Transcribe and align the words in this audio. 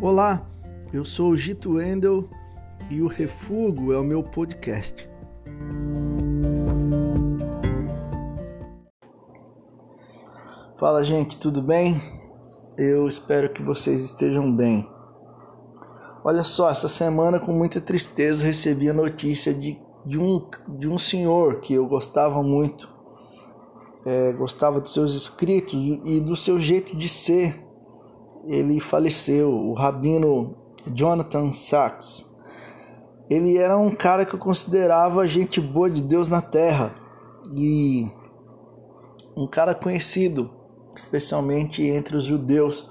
Olá, 0.00 0.48
eu 0.92 1.04
sou 1.04 1.30
o 1.30 1.36
Gito 1.36 1.72
Wendel 1.72 2.28
e 2.88 3.02
o 3.02 3.08
Refugo 3.08 3.92
é 3.92 3.98
o 3.98 4.04
meu 4.04 4.22
podcast. 4.22 5.10
Fala 10.76 11.02
gente, 11.02 11.36
tudo 11.36 11.60
bem? 11.60 12.00
Eu 12.78 13.08
espero 13.08 13.52
que 13.52 13.60
vocês 13.60 14.00
estejam 14.00 14.54
bem. 14.54 14.88
Olha 16.22 16.44
só, 16.44 16.70
essa 16.70 16.88
semana 16.88 17.40
com 17.40 17.50
muita 17.50 17.80
tristeza 17.80 18.44
recebi 18.44 18.88
a 18.88 18.94
notícia 18.94 19.52
de, 19.52 19.82
de, 20.06 20.16
um, 20.16 20.48
de 20.78 20.88
um 20.88 20.96
senhor 20.96 21.58
que 21.58 21.74
eu 21.74 21.88
gostava 21.88 22.40
muito, 22.40 22.88
é, 24.06 24.32
gostava 24.32 24.80
dos 24.80 24.92
seus 24.92 25.12
escritos 25.16 25.74
e 25.74 26.20
do 26.20 26.36
seu 26.36 26.60
jeito 26.60 26.96
de 26.96 27.08
ser 27.08 27.66
ele 28.48 28.80
faleceu, 28.80 29.52
o 29.52 29.74
rabino 29.74 30.56
Jonathan 30.86 31.52
Sachs. 31.52 32.26
Ele 33.28 33.58
era 33.58 33.76
um 33.76 33.94
cara 33.94 34.24
que 34.24 34.34
eu 34.34 34.38
considerava 34.38 35.26
gente 35.26 35.60
boa 35.60 35.90
de 35.90 36.02
Deus 36.02 36.28
na 36.28 36.40
terra 36.40 36.94
e 37.52 38.10
um 39.36 39.46
cara 39.46 39.74
conhecido, 39.74 40.50
especialmente 40.96 41.82
entre 41.82 42.16
os 42.16 42.24
judeus, 42.24 42.88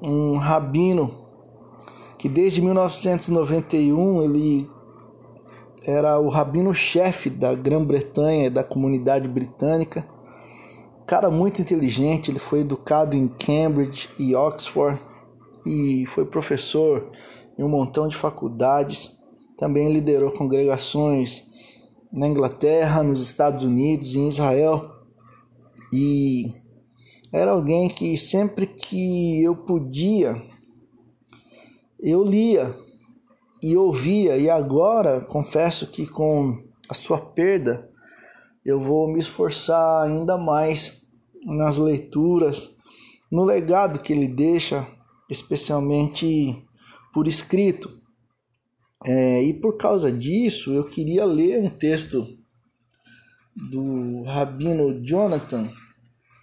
um 0.00 0.36
rabino 0.36 1.26
que 2.16 2.28
desde 2.28 2.62
1991 2.62 4.22
ele 4.22 4.70
era 5.84 6.20
o 6.20 6.28
rabino-chefe 6.28 7.30
da 7.30 7.54
Grã-Bretanha 7.54 8.46
e 8.46 8.50
da 8.50 8.62
comunidade 8.62 9.28
britânica 9.28 10.06
cara 11.08 11.30
muito 11.30 11.62
inteligente, 11.62 12.30
ele 12.30 12.38
foi 12.38 12.60
educado 12.60 13.16
em 13.16 13.28
Cambridge 13.28 14.10
e 14.18 14.34
Oxford 14.34 15.00
e 15.64 16.04
foi 16.04 16.26
professor 16.26 17.10
em 17.58 17.62
um 17.64 17.68
montão 17.68 18.06
de 18.06 18.14
faculdades. 18.14 19.18
Também 19.56 19.90
liderou 19.90 20.30
congregações 20.30 21.50
na 22.12 22.28
Inglaterra, 22.28 23.02
nos 23.02 23.22
Estados 23.22 23.64
Unidos 23.64 24.14
em 24.14 24.28
Israel. 24.28 24.90
E 25.90 26.52
era 27.32 27.52
alguém 27.52 27.88
que 27.88 28.14
sempre 28.18 28.66
que 28.66 29.42
eu 29.42 29.56
podia, 29.56 30.36
eu 31.98 32.22
lia 32.22 32.76
e 33.62 33.74
ouvia, 33.78 34.36
e 34.36 34.50
agora 34.50 35.22
confesso 35.22 35.86
que 35.86 36.06
com 36.06 36.52
a 36.86 36.92
sua 36.92 37.18
perda 37.18 37.88
eu 38.68 38.78
vou 38.78 39.08
me 39.08 39.18
esforçar 39.18 40.04
ainda 40.04 40.36
mais 40.36 41.02
nas 41.42 41.78
leituras, 41.78 42.76
no 43.32 43.42
legado 43.42 43.98
que 43.98 44.12
ele 44.12 44.28
deixa, 44.28 44.86
especialmente 45.30 46.62
por 47.10 47.26
escrito. 47.26 47.90
É, 49.06 49.42
e 49.42 49.54
por 49.54 49.78
causa 49.78 50.12
disso, 50.12 50.70
eu 50.70 50.84
queria 50.84 51.24
ler 51.24 51.62
um 51.62 51.70
texto 51.70 52.36
do 53.56 54.22
Rabino 54.24 55.02
Jonathan, 55.02 55.72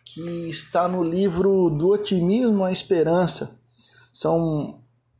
que 0.03 0.49
está 0.49 0.87
no 0.87 1.03
livro 1.03 1.69
Do 1.69 1.89
Otimismo 1.89 2.63
à 2.63 2.71
Esperança. 2.71 3.61
São 4.11 4.79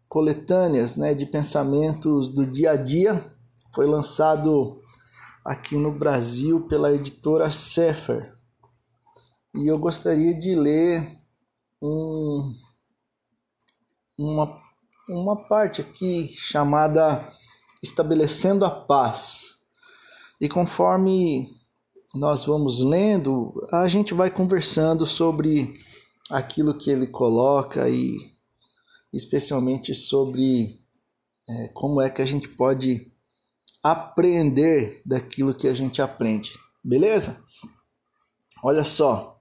coletâneas 0.10 0.96
né, 0.96 1.14
de 1.14 1.28
pensamentos 1.28 2.30
do 2.30 2.48
dia 2.48 2.72
a 2.72 2.76
dia. 2.76 3.32
Foi 3.76 3.86
lançado 3.86 4.82
aqui 5.46 5.78
no 5.78 5.92
Brasil 5.92 6.68
pela 6.68 6.92
editora 6.92 7.52
Sefer. 7.52 8.36
E 9.54 9.68
eu 9.68 9.78
gostaria 9.78 10.34
de 10.34 10.56
ler 10.56 11.20
um, 11.80 12.52
uma, 14.18 14.60
uma 15.08 15.48
parte 15.48 15.82
aqui 15.82 16.28
chamada 16.30 17.32
Estabelecendo 17.84 18.66
a 18.66 18.72
Paz. 18.72 19.56
E 20.42 20.50
conforme 20.50 21.48
nós 22.14 22.46
vamos 22.46 22.82
lendo, 22.82 23.54
a 23.72 23.88
gente 23.88 24.14
vai 24.16 24.32
conversando 24.32 25.06
sobre 25.06 25.76
aquilo 26.30 26.76
que 26.76 26.90
ele 26.90 27.06
coloca 27.06 27.88
e 27.88 28.18
especialmente 29.14 29.94
sobre 29.94 30.82
é, 31.48 31.68
como 31.70 32.02
é 32.02 32.10
que 32.10 32.22
a 32.22 32.26
gente 32.26 32.50
pode 32.50 33.15
aprender 33.86 35.04
daquilo 35.06 35.54
que 35.54 35.68
a 35.68 35.74
gente 35.76 36.02
aprende. 36.02 36.58
Beleza? 36.84 37.38
Olha 38.64 38.84
só. 38.84 39.40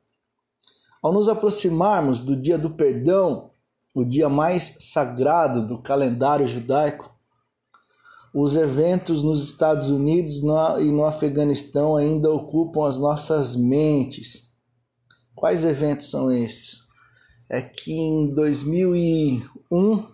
Ao 1.02 1.10
nos 1.10 1.30
aproximarmos 1.30 2.20
do 2.20 2.36
dia 2.36 2.58
do 2.58 2.68
perdão, 2.68 3.52
o 3.94 4.04
dia 4.04 4.28
mais 4.28 4.76
sagrado 4.80 5.66
do 5.66 5.80
calendário 5.80 6.46
judaico, 6.46 7.10
os 8.34 8.54
eventos 8.54 9.22
nos 9.22 9.42
Estados 9.42 9.90
Unidos 9.90 10.42
e 10.78 10.90
no 10.90 11.06
Afeganistão 11.06 11.96
ainda 11.96 12.30
ocupam 12.30 12.86
as 12.86 12.98
nossas 12.98 13.56
mentes. 13.56 14.52
Quais 15.34 15.64
eventos 15.64 16.10
são 16.10 16.30
esses? 16.30 16.82
É 17.48 17.62
que 17.62 17.94
em 17.94 18.30
2001 18.34 20.06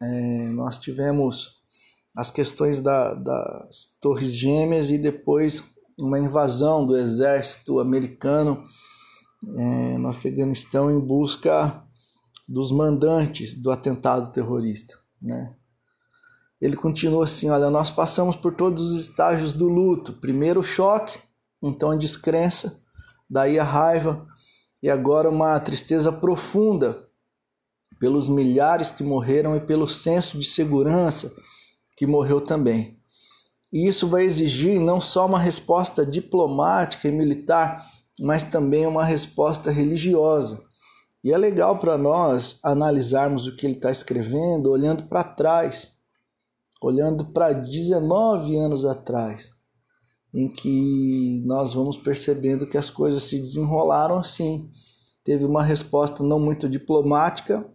é, 0.00 0.46
nós 0.50 0.78
tivemos 0.78 1.57
as 2.18 2.32
questões 2.32 2.80
da, 2.80 3.14
das 3.14 3.94
Torres 4.00 4.36
Gêmeas 4.36 4.90
e 4.90 4.98
depois 4.98 5.62
uma 5.96 6.18
invasão 6.18 6.84
do 6.84 6.96
exército 6.96 7.78
americano 7.78 8.64
é, 9.54 9.96
no 9.98 10.08
Afeganistão 10.08 10.90
em 10.90 10.98
busca 10.98 11.80
dos 12.48 12.72
mandantes 12.72 13.54
do 13.54 13.70
atentado 13.70 14.32
terrorista. 14.32 14.98
Né? 15.22 15.54
Ele 16.60 16.74
continua 16.74 17.22
assim: 17.22 17.50
olha, 17.50 17.70
nós 17.70 17.88
passamos 17.88 18.34
por 18.34 18.52
todos 18.52 18.82
os 18.82 19.00
estágios 19.00 19.52
do 19.52 19.68
luto. 19.68 20.14
Primeiro 20.14 20.58
o 20.58 20.64
choque, 20.64 21.20
então 21.62 21.92
a 21.92 21.96
descrença, 21.96 22.82
daí 23.30 23.60
a 23.60 23.64
raiva 23.64 24.26
e 24.82 24.90
agora 24.90 25.30
uma 25.30 25.60
tristeza 25.60 26.10
profunda 26.10 27.06
pelos 28.00 28.28
milhares 28.28 28.90
que 28.90 29.04
morreram 29.04 29.56
e 29.56 29.60
pelo 29.60 29.86
senso 29.86 30.36
de 30.36 30.46
segurança 30.46 31.32
que 31.98 32.06
morreu 32.06 32.40
também. 32.40 32.96
E 33.72 33.88
isso 33.88 34.06
vai 34.06 34.22
exigir 34.22 34.80
não 34.80 35.00
só 35.00 35.26
uma 35.26 35.38
resposta 35.38 36.06
diplomática 36.06 37.08
e 37.08 37.12
militar, 37.12 37.84
mas 38.20 38.44
também 38.44 38.86
uma 38.86 39.04
resposta 39.04 39.72
religiosa. 39.72 40.62
E 41.24 41.32
é 41.32 41.36
legal 41.36 41.76
para 41.76 41.98
nós 41.98 42.60
analisarmos 42.62 43.48
o 43.48 43.56
que 43.56 43.66
ele 43.66 43.74
está 43.74 43.90
escrevendo 43.90 44.70
olhando 44.70 45.08
para 45.08 45.24
trás, 45.24 45.92
olhando 46.80 47.24
para 47.32 47.52
19 47.52 48.56
anos 48.56 48.84
atrás, 48.84 49.50
em 50.32 50.48
que 50.48 51.42
nós 51.44 51.74
vamos 51.74 51.96
percebendo 51.96 52.68
que 52.68 52.78
as 52.78 52.90
coisas 52.90 53.24
se 53.24 53.40
desenrolaram 53.40 54.18
assim. 54.18 54.70
Teve 55.24 55.44
uma 55.44 55.64
resposta 55.64 56.22
não 56.22 56.38
muito 56.38 56.68
diplomática, 56.68 57.68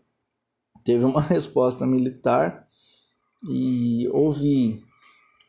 teve 0.85 1.03
uma 1.03 1.19
resposta 1.27 1.85
militar 1.85 2.62
e 3.49 4.07
houve 4.11 4.83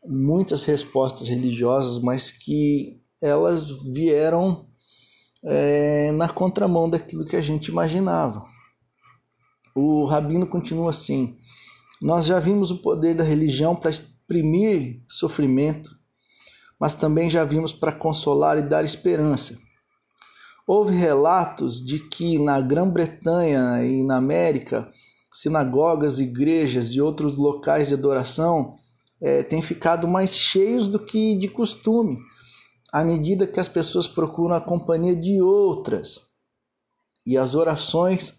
muitas 0.05 0.63
respostas 0.63 1.27
religiosas, 1.27 2.01
mas 2.01 2.31
que 2.31 3.01
elas 3.21 3.69
vieram 3.69 4.67
é, 5.43 6.11
na 6.11 6.27
contramão 6.27 6.89
daquilo 6.89 7.25
que 7.25 7.35
a 7.35 7.41
gente 7.41 7.67
imaginava. 7.67 8.45
O 9.73 10.05
rabino 10.05 10.47
continua 10.47 10.89
assim: 10.89 11.37
Nós 12.01 12.25
já 12.25 12.39
vimos 12.39 12.71
o 12.71 12.81
poder 12.81 13.15
da 13.15 13.23
religião 13.23 13.75
para 13.75 13.91
exprimir 13.91 15.01
sofrimento, 15.07 15.91
mas 16.79 16.93
também 16.93 17.29
já 17.29 17.43
vimos 17.43 17.73
para 17.73 17.91
consolar 17.91 18.57
e 18.57 18.61
dar 18.61 18.83
esperança. 18.83 19.57
Houve 20.67 20.95
relatos 20.95 21.79
de 21.85 21.99
que 21.99 22.39
na 22.39 22.59
Grã-Bretanha 22.59 23.85
e 23.85 24.03
na 24.03 24.17
América 24.17 24.91
sinagogas, 25.35 26.19
igrejas 26.19 26.91
e 26.91 27.01
outros 27.01 27.37
locais 27.37 27.89
de 27.89 27.93
adoração 27.93 28.77
é, 29.21 29.43
têm 29.43 29.61
ficado 29.61 30.07
mais 30.07 30.33
cheios 30.33 30.87
do 30.87 30.97
que 30.97 31.35
de 31.37 31.49
costume, 31.49 32.17
à 32.89 33.03
medida 33.03 33.45
que 33.45 33.59
as 33.59 33.67
pessoas 33.67 34.07
procuram 34.07 34.55
a 34.55 34.61
companhia 34.61 35.13
de 35.13 35.41
outras 35.41 36.21
e 37.25 37.37
as 37.37 37.53
orações 37.53 38.37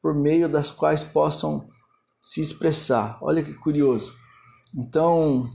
por 0.00 0.14
meio 0.14 0.48
das 0.48 0.70
quais 0.70 1.02
possam 1.02 1.68
se 2.20 2.40
expressar. 2.40 3.18
Olha 3.20 3.42
que 3.42 3.54
curioso. 3.54 4.14
Então, 4.72 5.50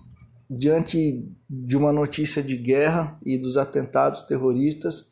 diante 0.50 1.26
de 1.50 1.78
uma 1.78 1.94
notícia 1.94 2.44
de 2.44 2.58
guerra 2.58 3.18
e 3.26 3.38
dos 3.38 3.56
atentados 3.56 4.24
terroristas, 4.24 5.06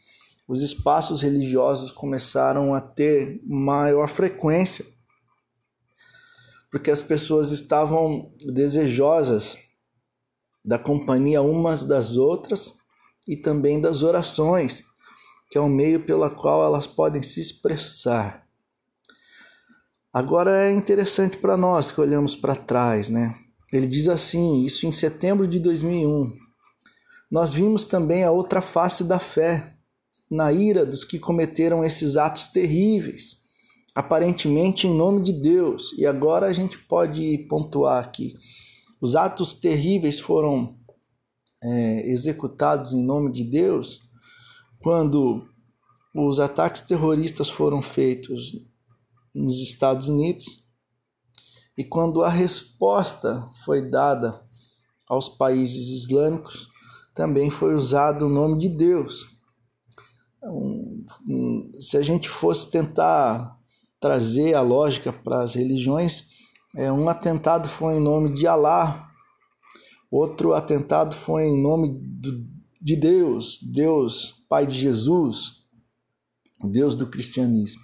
os 0.45 0.61
espaços 0.63 1.21
religiosos 1.21 1.91
começaram 1.91 2.73
a 2.73 2.81
ter 2.81 3.39
maior 3.45 4.09
frequência 4.09 4.85
porque 6.71 6.89
as 6.89 7.01
pessoas 7.01 7.51
estavam 7.51 8.31
desejosas 8.45 9.57
da 10.63 10.79
companhia 10.79 11.41
umas 11.41 11.83
das 11.83 12.15
outras 12.15 12.73
e 13.27 13.35
também 13.35 13.81
das 13.81 14.03
orações, 14.03 14.83
que 15.49 15.57
é 15.57 15.61
o 15.61 15.67
meio 15.67 16.05
pela 16.05 16.29
qual 16.29 16.63
elas 16.63 16.87
podem 16.87 17.21
se 17.21 17.41
expressar. 17.41 18.47
Agora 20.13 20.65
é 20.65 20.71
interessante 20.71 21.37
para 21.37 21.57
nós 21.57 21.91
que 21.91 21.99
olhamos 21.99 22.35
para 22.35 22.55
trás, 22.55 23.09
né? 23.09 23.35
Ele 23.71 23.87
diz 23.87 24.07
assim, 24.07 24.63
isso 24.63 24.85
em 24.85 24.91
setembro 24.91 25.47
de 25.47 25.59
2001. 25.59 26.37
Nós 27.29 27.53
vimos 27.53 27.85
também 27.85 28.23
a 28.23 28.31
outra 28.31 28.61
face 28.61 29.03
da 29.03 29.19
fé, 29.19 29.75
na 30.29 30.51
ira 30.51 30.85
dos 30.85 31.03
que 31.03 31.19
cometeram 31.19 31.83
esses 31.83 32.17
atos 32.17 32.47
terríveis, 32.47 33.40
aparentemente 33.95 34.87
em 34.87 34.95
nome 34.95 35.21
de 35.21 35.33
Deus. 35.33 35.93
E 35.97 36.05
agora 36.05 36.47
a 36.47 36.53
gente 36.53 36.77
pode 36.77 37.37
pontuar 37.49 38.03
aqui: 38.03 38.35
os 38.99 39.15
atos 39.15 39.53
terríveis 39.53 40.19
foram 40.19 40.77
é, 41.63 42.11
executados 42.11 42.93
em 42.93 43.03
nome 43.03 43.31
de 43.31 43.43
Deus 43.43 43.99
quando 44.81 45.47
os 46.13 46.39
ataques 46.39 46.81
terroristas 46.81 47.49
foram 47.49 47.81
feitos 47.81 48.53
nos 49.33 49.61
Estados 49.61 50.07
Unidos 50.09 50.65
e 51.77 51.83
quando 51.83 52.21
a 52.23 52.29
resposta 52.29 53.47
foi 53.63 53.81
dada 53.89 54.41
aos 55.07 55.29
países 55.29 55.89
islâmicos, 55.89 56.69
também 57.13 57.49
foi 57.49 57.73
usado 57.75 58.25
o 58.25 58.29
nome 58.29 58.57
de 58.57 58.69
Deus. 58.69 59.25
Então, 60.37 61.03
se 61.79 61.97
a 61.97 62.01
gente 62.01 62.29
fosse 62.29 62.69
tentar 62.69 63.57
trazer 64.01 64.55
a 64.55 64.61
lógica 64.61 65.13
para 65.13 65.43
as 65.43 65.53
religiões, 65.53 66.27
é, 66.75 66.91
um 66.91 67.07
atentado 67.07 67.69
foi 67.69 67.95
em 67.95 67.99
nome 67.99 68.33
de 68.33 68.47
Alá, 68.47 69.09
outro 70.09 70.53
atentado 70.53 71.15
foi 71.15 71.43
em 71.43 71.61
nome 71.61 71.99
do, 71.99 72.43
de 72.81 72.95
Deus, 72.95 73.61
Deus, 73.61 74.43
Pai 74.49 74.65
de 74.65 74.77
Jesus, 74.77 75.61
Deus 76.63 76.95
do 76.95 77.07
cristianismo. 77.07 77.83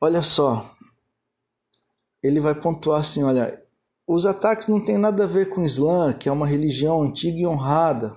Olha 0.00 0.22
só, 0.22 0.74
ele 2.22 2.40
vai 2.40 2.54
pontuar 2.54 3.00
assim: 3.00 3.22
olha, 3.22 3.62
os 4.06 4.26
ataques 4.26 4.66
não 4.66 4.84
têm 4.84 4.98
nada 4.98 5.24
a 5.24 5.26
ver 5.26 5.48
com 5.48 5.62
o 5.62 5.64
Islã, 5.64 6.12
que 6.12 6.28
é 6.28 6.32
uma 6.32 6.46
religião 6.46 7.02
antiga 7.02 7.38
e 7.38 7.46
honrada. 7.46 8.16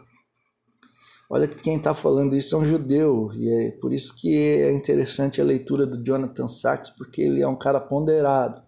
Olha 1.30 1.48
que 1.48 1.58
quem 1.58 1.78
está 1.78 1.94
falando 1.96 2.36
isso 2.36 2.56
é 2.56 2.60
um 2.60 2.66
judeu, 2.66 3.32
e 3.34 3.50
é 3.50 3.72
por 3.80 3.94
isso 3.94 4.16
que 4.16 4.36
é 4.36 4.72
interessante 4.72 5.42
a 5.42 5.44
leitura 5.44 5.86
do 5.86 6.04
Jonathan 6.04 6.48
Sachs, 6.48 6.90
porque 6.90 7.22
ele 7.22 7.42
é 7.42 7.48
um 7.48 7.58
cara 7.58 7.80
ponderado. 7.80 8.62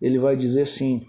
Ele 0.00 0.18
vai 0.18 0.36
dizer 0.36 0.62
assim: 0.62 1.06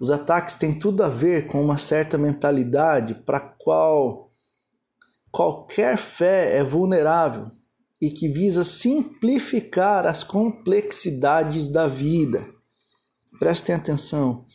os 0.00 0.10
ataques 0.10 0.54
têm 0.54 0.78
tudo 0.78 1.02
a 1.02 1.08
ver 1.08 1.46
com 1.46 1.62
uma 1.62 1.76
certa 1.76 2.16
mentalidade 2.16 3.14
para 3.14 3.40
qual 3.40 4.30
qualquer 5.30 5.98
fé 5.98 6.56
é 6.56 6.64
vulnerável 6.64 7.50
e 8.00 8.10
que 8.10 8.28
visa 8.28 8.64
simplificar 8.64 10.06
as 10.06 10.24
complexidades 10.24 11.68
da 11.68 11.86
vida. 11.86 12.48
Prestem 13.38 13.74
atenção. 13.74 14.46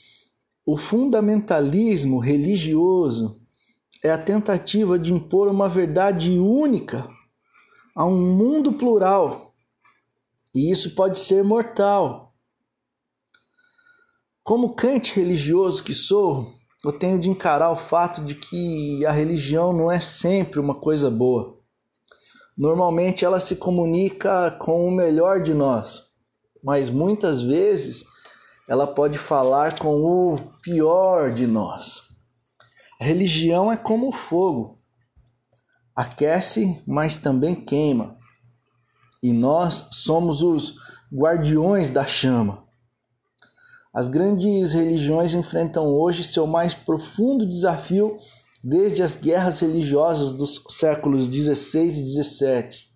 O 0.65 0.77
fundamentalismo 0.77 2.17
religioso 2.17 3.39
é 4.05 4.11
a 4.11 4.19
tentativa 4.19 4.99
de 4.99 5.11
impor 5.11 5.47
uma 5.47 5.67
verdade 5.67 6.37
única 6.37 7.09
a 7.95 8.05
um 8.05 8.15
mundo 8.15 8.73
plural. 8.73 9.55
E 10.53 10.71
isso 10.71 10.93
pode 10.93 11.17
ser 11.17 11.43
mortal. 11.43 12.35
Como 14.43 14.75
crente 14.75 15.15
religioso 15.15 15.83
que 15.83 15.95
sou, 15.95 16.53
eu 16.83 16.91
tenho 16.91 17.17
de 17.17 17.31
encarar 17.31 17.71
o 17.71 17.75
fato 17.75 18.23
de 18.23 18.35
que 18.35 19.03
a 19.07 19.11
religião 19.11 19.73
não 19.73 19.91
é 19.91 19.99
sempre 19.99 20.59
uma 20.59 20.75
coisa 20.75 21.09
boa. 21.09 21.57
Normalmente 22.55 23.25
ela 23.25 23.39
se 23.39 23.55
comunica 23.55 24.51
com 24.51 24.87
o 24.87 24.91
melhor 24.91 25.41
de 25.41 25.55
nós, 25.55 25.99
mas 26.63 26.91
muitas 26.91 27.41
vezes 27.41 28.05
ela 28.67 28.85
pode 28.85 29.17
falar 29.17 29.79
com 29.79 29.95
o 30.03 30.37
pior 30.61 31.33
de 31.33 31.47
nós. 31.47 32.14
A 32.99 33.03
religião 33.03 33.71
é 33.71 33.75
como 33.75 34.07
o 34.07 34.13
fogo, 34.13 34.79
aquece, 35.95 36.81
mas 36.87 37.17
também 37.17 37.53
queima. 37.53 38.17
E 39.21 39.33
nós 39.33 39.89
somos 39.91 40.41
os 40.41 40.75
guardiões 41.13 41.89
da 41.89 42.05
chama. 42.05 42.63
As 43.93 44.07
grandes 44.07 44.73
religiões 44.73 45.33
enfrentam 45.33 45.87
hoje 45.87 46.23
seu 46.23 46.45
mais 46.45 46.73
profundo 46.73 47.45
desafio 47.45 48.17
desde 48.63 49.03
as 49.03 49.15
guerras 49.15 49.59
religiosas 49.59 50.33
dos 50.33 50.61
séculos 50.69 51.27
16 51.27 51.97
e 51.97 52.03
17. 52.03 52.89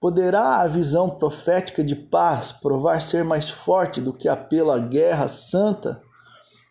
Poderá 0.00 0.60
a 0.60 0.66
visão 0.66 1.10
profética 1.10 1.82
de 1.82 1.96
paz 1.96 2.52
provar 2.52 3.02
ser 3.02 3.24
mais 3.24 3.48
forte 3.48 4.00
do 4.00 4.12
que 4.12 4.28
apelo 4.28 4.70
à 4.70 4.78
guerra 4.78 5.26
santa? 5.26 6.00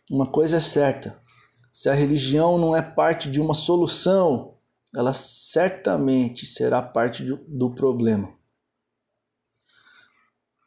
Uma 0.09 0.25
coisa 0.25 0.57
é 0.57 0.61
certa: 0.61 1.19
se 1.77 1.89
a 1.89 1.93
religião 1.93 2.57
não 2.57 2.75
é 2.75 2.81
parte 2.81 3.29
de 3.29 3.39
uma 3.39 3.53
solução, 3.53 4.57
ela 4.95 5.13
certamente 5.13 6.43
será 6.43 6.81
parte 6.81 7.23
do 7.23 7.69
problema. 7.75 8.33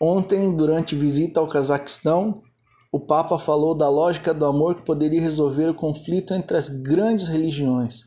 Ontem, 0.01 0.55
durante 0.55 0.95
visita 0.95 1.41
ao 1.41 1.49
Cazaquistão, 1.49 2.45
o 2.93 3.01
Papa 3.01 3.41
falou 3.41 3.75
da 3.75 3.89
lógica 3.89 4.33
do 4.33 4.47
amor 4.47 4.77
que 4.77 4.85
poderia 4.85 5.21
resolver 5.21 5.69
o 5.71 5.75
conflito 5.75 6.33
entre 6.33 6.57
as 6.57 6.69
grandes 6.69 7.27
religiões. 7.27 8.05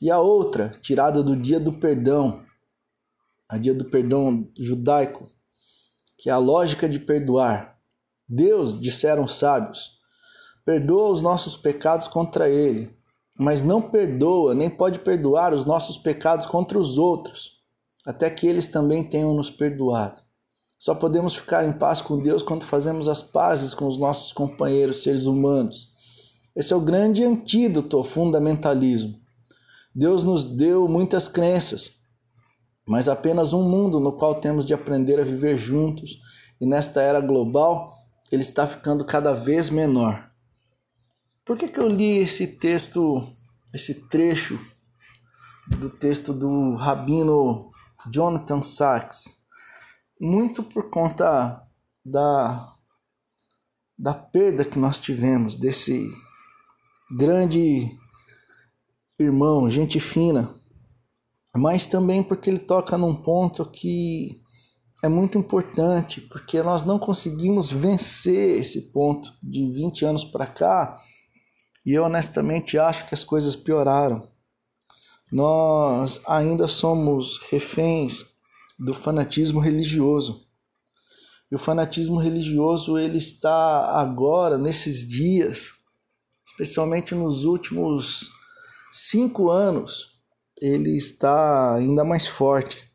E 0.00 0.10
a 0.10 0.18
outra, 0.18 0.70
tirada 0.80 1.22
do 1.22 1.36
dia 1.36 1.60
do 1.60 1.74
perdão, 1.74 2.42
a 3.46 3.58
dia 3.58 3.74
do 3.74 3.84
perdão 3.90 4.50
judaico, 4.58 5.30
que 6.16 6.30
é 6.30 6.32
a 6.32 6.38
lógica 6.38 6.88
de 6.88 6.98
perdoar. 6.98 7.78
Deus, 8.26 8.80
disseram 8.80 9.24
os 9.24 9.34
sábios, 9.34 9.93
perdoa 10.64 11.10
os 11.10 11.20
nossos 11.20 11.56
pecados 11.56 12.08
contra 12.08 12.48
ele, 12.48 12.96
mas 13.38 13.62
não 13.62 13.82
perdoa 13.82 14.54
nem 14.54 14.70
pode 14.70 14.98
perdoar 15.00 15.52
os 15.52 15.64
nossos 15.64 15.98
pecados 15.98 16.46
contra 16.46 16.78
os 16.78 16.98
outros, 16.98 17.52
até 18.06 18.30
que 18.30 18.46
eles 18.46 18.68
também 18.68 19.04
tenham 19.04 19.34
nos 19.34 19.50
perdoado. 19.50 20.22
Só 20.78 20.94
podemos 20.94 21.34
ficar 21.34 21.64
em 21.64 21.72
paz 21.72 22.00
com 22.00 22.18
Deus 22.18 22.42
quando 22.42 22.64
fazemos 22.64 23.08
as 23.08 23.22
pazes 23.22 23.72
com 23.74 23.86
os 23.86 23.98
nossos 23.98 24.32
companheiros 24.32 25.02
seres 25.02 25.24
humanos. 25.24 25.88
Esse 26.54 26.72
é 26.72 26.76
o 26.76 26.80
grande 26.80 27.24
antídoto 27.24 27.96
ao 27.96 28.04
fundamentalismo. 28.04 29.18
Deus 29.94 30.24
nos 30.24 30.44
deu 30.44 30.86
muitas 30.88 31.28
crenças, 31.28 31.92
mas 32.86 33.08
apenas 33.08 33.52
um 33.52 33.68
mundo 33.68 33.98
no 33.98 34.12
qual 34.12 34.34
temos 34.36 34.66
de 34.66 34.74
aprender 34.74 35.18
a 35.18 35.24
viver 35.24 35.58
juntos, 35.58 36.18
e 36.60 36.66
nesta 36.66 37.00
era 37.00 37.20
global, 37.20 37.94
ele 38.30 38.42
está 38.42 38.66
ficando 38.66 39.04
cada 39.04 39.32
vez 39.32 39.70
menor. 39.70 40.33
Por 41.44 41.58
que, 41.58 41.68
que 41.68 41.78
eu 41.78 41.88
li 41.88 42.18
esse 42.18 42.46
texto, 42.46 43.26
esse 43.72 44.08
trecho 44.08 44.58
do 45.66 45.90
texto 45.90 46.32
do 46.32 46.74
rabino 46.74 47.70
Jonathan 48.10 48.62
Sachs? 48.62 49.44
muito 50.20 50.62
por 50.62 50.90
conta 50.90 51.62
da, 52.04 52.74
da 53.98 54.14
perda 54.14 54.64
que 54.64 54.78
nós 54.78 54.98
tivemos 54.98 55.56
desse 55.56 56.08
grande 57.16 57.96
irmão, 59.18 59.68
gente 59.68 60.00
fina, 60.00 60.54
mas 61.54 61.86
também 61.86 62.22
porque 62.22 62.50
ele 62.50 62.58
toca 62.58 62.98
num 62.98 63.14
ponto 63.14 63.64
que 63.66 64.40
é 65.02 65.08
muito 65.08 65.36
importante, 65.36 66.20
porque 66.22 66.62
nós 66.62 66.82
não 66.84 66.98
conseguimos 66.98 67.70
vencer 67.70 68.60
esse 68.60 68.90
ponto 68.90 69.30
de 69.42 69.70
20 69.70 70.04
anos 70.06 70.24
para 70.24 70.46
cá, 70.46 70.98
e 71.84 71.92
eu 71.92 72.04
honestamente 72.04 72.78
acho 72.78 73.06
que 73.06 73.14
as 73.14 73.22
coisas 73.22 73.54
pioraram. 73.54 74.28
Nós 75.30 76.20
ainda 76.26 76.66
somos 76.66 77.38
reféns 77.50 78.24
do 78.78 78.94
fanatismo 78.94 79.60
religioso. 79.60 80.46
E 81.50 81.54
o 81.54 81.58
fanatismo 81.58 82.18
religioso 82.18 82.96
ele 82.98 83.18
está 83.18 84.00
agora, 84.00 84.56
nesses 84.56 85.06
dias, 85.06 85.72
especialmente 86.46 87.14
nos 87.14 87.44
últimos 87.44 88.30
cinco 88.92 89.50
anos, 89.50 90.14
ele 90.60 90.96
está 90.96 91.74
ainda 91.74 92.04
mais 92.04 92.26
forte. 92.26 92.88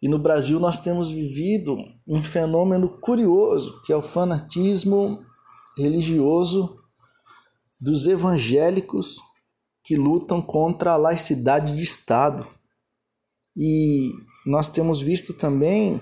E 0.00 0.08
no 0.08 0.18
Brasil 0.18 0.58
nós 0.58 0.78
temos 0.78 1.10
vivido 1.10 1.76
um 2.06 2.22
fenômeno 2.22 2.88
curioso, 3.00 3.82
que 3.82 3.92
é 3.92 3.96
o 3.96 4.02
fanatismo 4.02 5.24
religioso 5.76 6.77
dos 7.80 8.06
evangélicos 8.06 9.16
que 9.84 9.96
lutam 9.96 10.42
contra 10.42 10.92
a 10.92 10.96
laicidade 10.96 11.76
de 11.76 11.82
Estado. 11.82 12.46
E 13.56 14.10
nós 14.44 14.68
temos 14.68 15.00
visto 15.00 15.32
também 15.32 16.00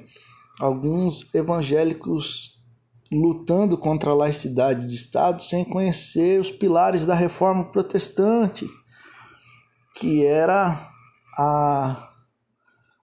alguns 0.60 1.32
evangélicos 1.34 2.56
lutando 3.10 3.78
contra 3.78 4.10
a 4.10 4.14
laicidade 4.14 4.88
de 4.88 4.94
Estado 4.94 5.42
sem 5.42 5.64
conhecer 5.64 6.40
os 6.40 6.50
pilares 6.50 7.04
da 7.04 7.14
reforma 7.14 7.64
protestante, 7.64 8.66
que 9.98 10.26
era 10.26 10.90
a, 11.38 12.12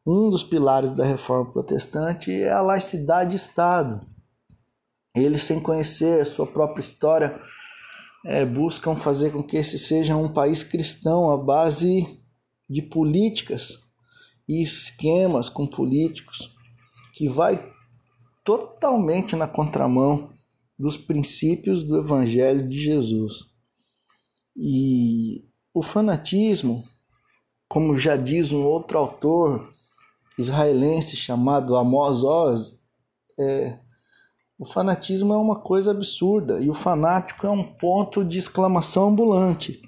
um 0.06 0.30
dos 0.30 0.44
pilares 0.44 0.92
da 0.92 1.06
reforma 1.06 1.51
protestante 1.51 2.32
é 2.32 2.51
a 2.51 2.62
laicidade-Estado. 2.62 4.01
Eles, 5.15 5.44
sem 5.44 5.60
conhecer 5.60 6.22
a 6.22 6.25
sua 6.25 6.48
própria 6.48 6.82
história, 6.82 7.39
é, 8.25 8.46
buscam 8.46 8.96
fazer 8.96 9.32
com 9.32 9.44
que 9.44 9.58
esse 9.58 9.77
seja 9.77 10.15
um 10.15 10.32
país 10.32 10.63
cristão 10.63 11.32
à 11.32 11.38
base 11.38 12.20
de 12.70 12.82
políticas 12.82 13.82
e 14.48 14.62
esquemas 14.62 15.50
com 15.50 15.68
políticos 15.68 16.53
que 17.13 17.27
vai 17.27 17.72
totalmente 18.44 19.36
na 19.36 19.48
contramão 19.48 20.30
dos 20.77 20.98
princípios 20.98 21.84
do 21.84 21.98
Evangelho 21.98 22.68
de 22.68 22.82
Jesus. 22.82 23.46
E 24.56 25.46
o 25.74 25.82
fanatismo, 25.82 26.84
como 27.68 27.98
já 27.98 28.15
diz 28.15 28.51
um 28.51 28.63
outro 28.63 28.98
autor 28.98 29.74
israelense 30.38 31.15
chamado 31.15 31.75
Amos 31.75 32.24
Oz, 32.24 32.80
é, 33.39 33.80
o 34.57 34.65
fanatismo 34.65 35.33
é 35.33 35.38
uma 35.38 35.60
coisa 35.60 35.91
absurda 35.91 36.60
e 36.60 36.69
o 36.69 36.74
fanático 36.74 37.48
é 37.48 37.50
um 37.50 37.63
ponto 37.75 38.24
de 38.24 38.38
exclamação 38.38 39.10
ambulante. 39.10 39.81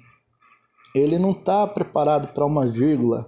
Ele 0.94 1.18
não 1.18 1.32
está 1.32 1.66
preparado 1.66 2.28
para 2.28 2.44
uma 2.44 2.66
vírgula, 2.66 3.26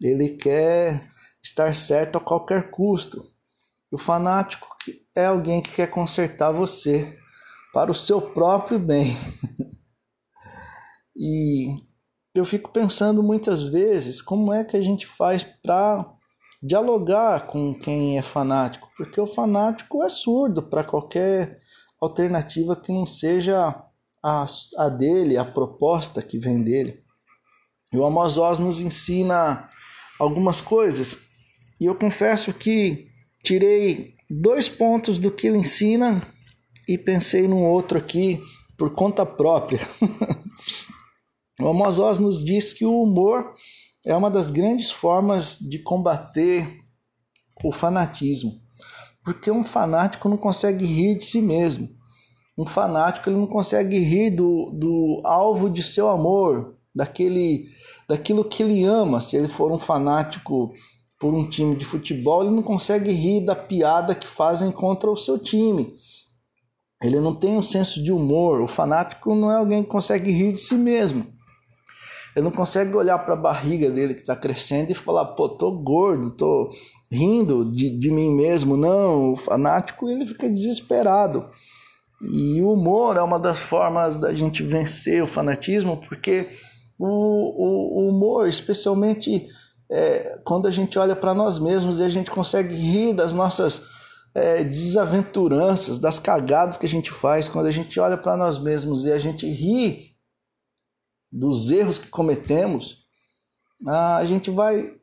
ele 0.00 0.30
quer 0.30 1.08
estar 1.42 1.74
certo 1.74 2.18
a 2.18 2.20
qualquer 2.20 2.70
custo. 2.70 3.22
O 3.90 3.98
fanático 3.98 4.66
é 5.14 5.26
alguém 5.26 5.60
que 5.60 5.72
quer 5.72 5.88
consertar 5.88 6.50
você 6.50 7.18
para 7.72 7.90
o 7.90 7.94
seu 7.94 8.20
próprio 8.20 8.78
bem. 8.78 9.16
e 11.14 11.76
eu 12.34 12.44
fico 12.44 12.70
pensando 12.70 13.22
muitas 13.22 13.62
vezes 13.62 14.22
como 14.22 14.52
é 14.52 14.64
que 14.64 14.76
a 14.76 14.80
gente 14.80 15.06
faz 15.06 15.42
para 15.42 16.10
dialogar 16.62 17.46
com 17.46 17.74
quem 17.74 18.16
é 18.16 18.22
fanático, 18.22 18.88
porque 18.96 19.20
o 19.20 19.26
fanático 19.26 20.02
é 20.04 20.08
surdo 20.08 20.62
para 20.62 20.84
qualquer 20.84 21.60
alternativa 22.00 22.76
que 22.76 22.92
não 22.92 23.04
seja 23.04 23.74
a, 24.22 24.44
a 24.78 24.88
dele, 24.88 25.36
a 25.36 25.44
proposta 25.44 26.22
que 26.22 26.38
vem 26.38 26.62
dele. 26.62 27.02
E 27.92 27.98
o 27.98 28.04
Amos 28.04 28.38
Oz 28.38 28.60
nos 28.60 28.80
ensina 28.80 29.66
algumas 30.20 30.60
coisas, 30.60 31.18
e 31.80 31.86
eu 31.86 31.96
confesso 31.96 32.54
que 32.54 33.08
tirei 33.42 34.14
dois 34.30 34.68
pontos 34.68 35.18
do 35.18 35.32
que 35.32 35.48
ele 35.48 35.58
ensina 35.58 36.22
e 36.88 36.96
pensei 36.96 37.48
num 37.48 37.64
outro 37.64 37.98
aqui 37.98 38.40
por 38.78 38.90
conta 38.90 39.26
própria. 39.26 39.80
o 41.60 41.68
Amos 41.68 41.98
Oz 41.98 42.20
nos 42.20 42.44
diz 42.44 42.72
que 42.72 42.84
o 42.84 43.02
humor 43.02 43.52
é 44.04 44.16
uma 44.16 44.30
das 44.30 44.50
grandes 44.50 44.90
formas 44.90 45.58
de 45.58 45.78
combater 45.78 46.82
o 47.64 47.72
fanatismo. 47.72 48.60
Porque 49.24 49.50
um 49.50 49.64
fanático 49.64 50.28
não 50.28 50.36
consegue 50.36 50.84
rir 50.84 51.16
de 51.16 51.24
si 51.24 51.40
mesmo. 51.40 51.88
Um 52.58 52.66
fanático 52.66 53.30
ele 53.30 53.36
não 53.36 53.46
consegue 53.46 53.98
rir 53.98 54.30
do, 54.30 54.70
do 54.72 55.22
alvo 55.24 55.70
de 55.70 55.82
seu 55.82 56.08
amor, 56.08 56.76
daquele, 56.94 57.68
daquilo 58.08 58.44
que 58.44 58.62
ele 58.62 58.84
ama. 58.84 59.20
Se 59.20 59.36
ele 59.36 59.48
for 59.48 59.70
um 59.70 59.78
fanático 59.78 60.72
por 61.18 61.32
um 61.32 61.48
time 61.48 61.76
de 61.76 61.84
futebol, 61.84 62.42
ele 62.42 62.54
não 62.54 62.62
consegue 62.62 63.12
rir 63.12 63.44
da 63.44 63.54
piada 63.54 64.14
que 64.14 64.26
fazem 64.26 64.72
contra 64.72 65.10
o 65.10 65.16
seu 65.16 65.38
time. 65.38 65.94
Ele 67.00 67.18
não 67.20 67.34
tem 67.34 67.56
um 67.56 67.62
senso 67.62 68.02
de 68.02 68.12
humor. 68.12 68.60
O 68.60 68.68
fanático 68.68 69.34
não 69.34 69.50
é 69.50 69.56
alguém 69.56 69.82
que 69.82 69.88
consegue 69.88 70.30
rir 70.30 70.52
de 70.52 70.60
si 70.60 70.74
mesmo. 70.74 71.26
Ele 72.34 72.44
não 72.44 72.52
consegue 72.52 72.94
olhar 72.94 73.18
para 73.18 73.34
a 73.34 73.36
barriga 73.36 73.90
dele 73.90 74.14
que 74.14 74.22
está 74.22 74.34
crescendo 74.34 74.90
e 74.90 74.94
falar, 74.94 75.26
pô, 75.34 75.48
tô 75.48 75.70
gordo, 75.72 76.30
tô 76.30 76.70
rindo 77.10 77.70
de, 77.70 77.90
de 77.90 78.10
mim 78.10 78.34
mesmo. 78.34 78.76
Não, 78.76 79.32
o 79.32 79.36
fanático 79.36 80.08
ele 80.08 80.24
fica 80.24 80.48
desesperado. 80.48 81.48
E 82.22 82.62
o 82.62 82.72
humor 82.72 83.16
é 83.16 83.22
uma 83.22 83.38
das 83.38 83.58
formas 83.58 84.16
da 84.16 84.32
gente 84.32 84.62
vencer 84.62 85.22
o 85.22 85.26
fanatismo, 85.26 86.00
porque 86.08 86.48
o, 86.98 87.06
o, 87.06 88.04
o 88.04 88.08
humor, 88.08 88.48
especialmente 88.48 89.46
é, 89.90 90.40
quando 90.44 90.66
a 90.66 90.70
gente 90.70 90.98
olha 90.98 91.14
para 91.14 91.34
nós 91.34 91.58
mesmos 91.58 91.98
e 91.98 92.04
a 92.04 92.08
gente 92.08 92.30
consegue 92.30 92.74
rir 92.74 93.12
das 93.12 93.34
nossas 93.34 93.82
é, 94.34 94.64
desaventuranças, 94.64 95.98
das 95.98 96.18
cagadas 96.18 96.78
que 96.78 96.86
a 96.86 96.88
gente 96.88 97.10
faz, 97.10 97.48
quando 97.48 97.66
a 97.66 97.70
gente 97.70 98.00
olha 98.00 98.16
para 98.16 98.36
nós 98.36 98.58
mesmos 98.58 99.04
e 99.04 99.12
a 99.12 99.18
gente 99.18 99.46
ri 99.46 100.11
dos 101.32 101.70
erros 101.70 101.98
que 101.98 102.08
cometemos, 102.08 102.98
a 103.86 104.24
gente 104.26 104.50
vai 104.50 105.00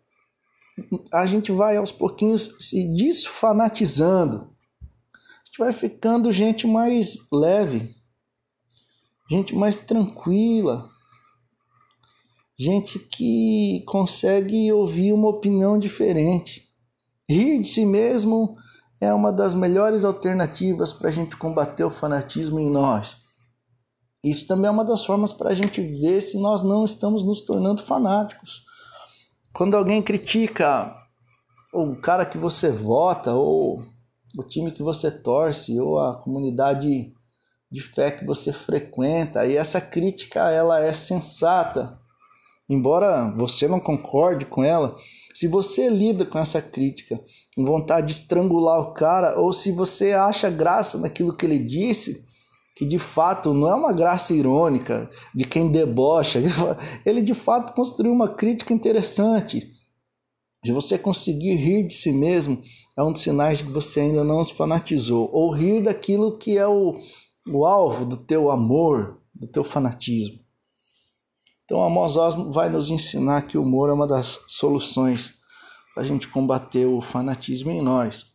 a 1.11 1.25
gente 1.25 1.51
vai 1.51 1.75
aos 1.75 1.91
pouquinhos 1.91 2.55
se 2.59 2.87
desfanatizando. 2.95 4.55
A 5.11 5.45
gente 5.45 5.57
vai 5.57 5.73
ficando 5.73 6.31
gente 6.31 6.65
mais 6.65 7.17
leve, 7.31 7.93
gente 9.29 9.53
mais 9.53 9.77
tranquila, 9.77 10.89
gente 12.57 12.97
que 12.97 13.83
consegue 13.85 14.71
ouvir 14.71 15.11
uma 15.11 15.27
opinião 15.27 15.77
diferente. 15.77 16.69
Rir 17.29 17.59
de 17.59 17.67
si 17.67 17.85
mesmo 17.85 18.55
é 19.01 19.13
uma 19.13 19.31
das 19.31 19.53
melhores 19.53 20.03
alternativas 20.05 20.93
para 20.93 21.09
a 21.09 21.11
gente 21.11 21.35
combater 21.37 21.83
o 21.83 21.91
fanatismo 21.91 22.59
em 22.59 22.69
nós. 22.69 23.17
Isso 24.23 24.45
também 24.47 24.67
é 24.67 24.71
uma 24.71 24.83
das 24.83 25.05
formas 25.05 25.31
para 25.31 25.49
a 25.49 25.55
gente 25.55 25.81
ver 25.81 26.21
se 26.21 26.37
nós 26.37 26.61
não 26.63 26.83
estamos 26.83 27.23
nos 27.23 27.41
tornando 27.41 27.81
fanáticos. 27.81 28.65
Quando 29.53 29.75
alguém 29.75 30.01
critica 30.01 30.93
o 31.73 31.95
cara 31.95 32.25
que 32.25 32.37
você 32.37 32.69
vota, 32.69 33.33
ou 33.33 33.83
o 34.37 34.43
time 34.43 34.71
que 34.71 34.83
você 34.83 35.09
torce, 35.09 35.79
ou 35.79 35.99
a 35.99 36.15
comunidade 36.21 37.13
de 37.71 37.81
fé 37.81 38.11
que 38.11 38.25
você 38.25 38.51
frequenta, 38.51 39.45
e 39.45 39.55
essa 39.55 39.79
crítica 39.79 40.49
ela 40.51 40.79
é 40.83 40.93
sensata, 40.93 41.97
embora 42.67 43.31
você 43.37 43.67
não 43.67 43.79
concorde 43.79 44.45
com 44.45 44.63
ela, 44.63 44.97
se 45.33 45.47
você 45.47 45.89
lida 45.89 46.25
com 46.25 46.37
essa 46.37 46.61
crítica 46.61 47.19
com 47.55 47.63
vontade 47.63 48.07
de 48.07 48.13
estrangular 48.13 48.81
o 48.81 48.93
cara, 48.93 49.39
ou 49.39 49.53
se 49.53 49.71
você 49.71 50.11
acha 50.11 50.49
graça 50.49 50.97
naquilo 50.97 51.35
que 51.35 51.45
ele 51.45 51.59
disse, 51.59 52.27
que 52.79 52.85
de 52.85 52.97
fato 52.97 53.53
não 53.53 53.67
é 53.67 53.75
uma 53.75 53.91
graça 53.91 54.33
irônica 54.33 55.11
de 55.35 55.43
quem 55.43 55.69
debocha, 55.69 56.39
ele 57.05 57.21
de 57.21 57.33
fato 57.33 57.73
construiu 57.73 58.13
uma 58.13 58.29
crítica 58.29 58.73
interessante. 58.73 59.69
De 60.63 60.71
você 60.71 60.97
conseguir 60.97 61.55
rir 61.55 61.87
de 61.87 61.93
si 61.93 62.09
mesmo 62.09 62.61
é 62.97 63.03
um 63.03 63.11
dos 63.11 63.21
sinais 63.21 63.57
de 63.57 63.65
que 63.65 63.71
você 63.71 63.99
ainda 63.99 64.23
não 64.23 64.45
se 64.45 64.53
fanatizou, 64.53 65.29
ou 65.33 65.51
rir 65.51 65.81
daquilo 65.83 66.37
que 66.37 66.57
é 66.57 66.65
o, 66.65 66.97
o 67.49 67.65
alvo 67.65 68.05
do 68.05 68.15
teu 68.15 68.49
amor, 68.49 69.19
do 69.35 69.45
teu 69.45 69.65
fanatismo. 69.65 70.39
Então, 71.65 71.83
Amos 71.83 72.15
Oz 72.15 72.35
vai 72.53 72.69
nos 72.69 72.89
ensinar 72.89 73.41
que 73.41 73.57
o 73.57 73.61
humor 73.61 73.89
é 73.89 73.93
uma 73.93 74.07
das 74.07 74.39
soluções 74.47 75.33
para 75.93 76.03
a 76.03 76.05
gente 76.05 76.29
combater 76.29 76.85
o 76.85 77.01
fanatismo 77.01 77.71
em 77.71 77.81
nós. 77.81 78.27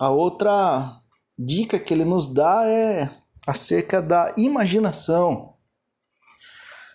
A 0.00 0.10
outra 0.10 1.00
dica 1.38 1.78
que 1.78 1.94
ele 1.94 2.04
nos 2.04 2.26
dá 2.26 2.68
é 2.68 3.22
acerca 3.46 4.00
da 4.00 4.34
imaginação. 4.36 5.54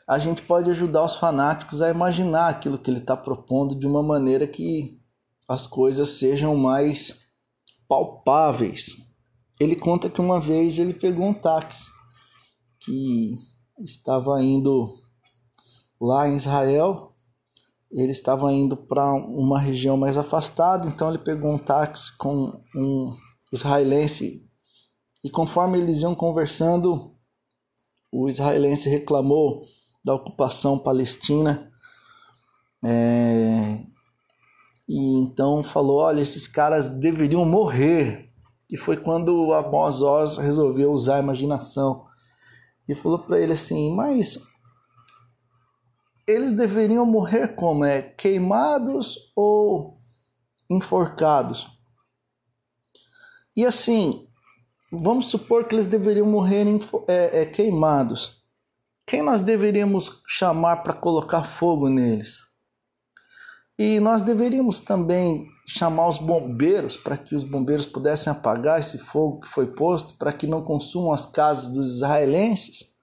A 0.07 0.17
gente 0.17 0.41
pode 0.41 0.69
ajudar 0.71 1.05
os 1.05 1.15
fanáticos 1.15 1.81
a 1.81 1.89
imaginar 1.89 2.49
aquilo 2.49 2.79
que 2.79 2.89
ele 2.89 2.97
está 2.99 3.15
propondo 3.15 3.75
de 3.75 3.85
uma 3.85 4.01
maneira 4.01 4.47
que 4.47 4.99
as 5.47 5.67
coisas 5.67 6.09
sejam 6.17 6.55
mais 6.55 7.27
palpáveis. 7.87 8.97
Ele 9.59 9.75
conta 9.75 10.09
que 10.09 10.19
uma 10.19 10.39
vez 10.39 10.79
ele 10.79 10.93
pegou 10.93 11.27
um 11.27 11.33
táxi 11.33 11.85
que 12.79 13.37
estava 13.79 14.41
indo 14.41 14.97
lá 16.01 16.27
em 16.27 16.35
Israel. 16.35 17.15
Ele 17.91 18.11
estava 18.11 18.51
indo 18.51 18.77
para 18.77 19.13
uma 19.13 19.59
região 19.59 19.97
mais 19.97 20.17
afastada, 20.17 20.87
então 20.87 21.09
ele 21.09 21.19
pegou 21.19 21.51
um 21.51 21.57
táxi 21.57 22.15
com 22.17 22.63
um 22.75 23.15
israelense 23.51 24.48
e 25.23 25.29
conforme 25.29 25.77
eles 25.77 26.01
iam 26.01 26.15
conversando, 26.15 27.15
o 28.11 28.29
israelense 28.29 28.89
reclamou 28.89 29.65
da 30.03 30.13
ocupação 30.13 30.79
palestina. 30.79 31.71
É, 32.83 33.79
e 34.87 34.97
então 35.17 35.61
falou: 35.61 35.97
olha, 35.97 36.21
esses 36.21 36.47
caras 36.47 36.89
deveriam 36.89 37.45
morrer. 37.45 38.29
E 38.71 38.77
foi 38.77 38.97
quando 38.97 39.51
Amos 39.53 40.01
Oz 40.01 40.37
resolveu 40.37 40.91
usar 40.91 41.17
a 41.17 41.19
imaginação. 41.19 42.07
E 42.87 42.95
falou 42.95 43.19
para 43.19 43.39
ele 43.39 43.53
assim: 43.53 43.93
mas 43.93 44.39
eles 46.25 46.53
deveriam 46.53 47.05
morrer 47.05 47.49
como? 47.49 47.83
É 47.83 48.01
queimados 48.01 49.31
ou 49.35 49.99
enforcados? 50.69 51.67
E 53.55 53.65
assim, 53.65 54.28
Vamos 54.91 55.25
supor 55.25 55.65
que 55.65 55.75
eles 55.75 55.85
deveriam 55.85 56.25
morrer 56.25 56.65
é, 57.07 57.41
é, 57.41 57.45
queimados. 57.45 58.41
Quem 59.05 59.21
nós 59.21 59.39
deveríamos 59.39 60.23
chamar 60.27 60.77
para 60.77 60.93
colocar 60.93 61.43
fogo 61.43 61.87
neles? 61.87 62.39
E 63.77 63.99
nós 63.99 64.23
deveríamos 64.23 64.79
também 64.79 65.47
chamar 65.67 66.07
os 66.07 66.17
bombeiros 66.17 66.97
para 66.97 67.15
que 67.15 67.35
os 67.35 67.43
bombeiros 67.43 67.85
pudessem 67.85 68.31
apagar 68.31 68.79
esse 68.79 68.97
fogo 68.97 69.41
que 69.41 69.47
foi 69.47 69.67
posto, 69.67 70.17
para 70.17 70.33
que 70.33 70.47
não 70.47 70.63
consumam 70.63 71.13
as 71.13 71.27
casas 71.27 71.71
dos 71.71 71.95
israelenses. 71.95 72.97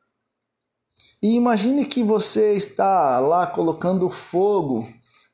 E 1.23 1.35
imagine 1.35 1.87
que 1.87 2.02
você 2.02 2.55
está 2.55 3.19
lá 3.21 3.47
colocando 3.47 4.11
fogo 4.11 4.87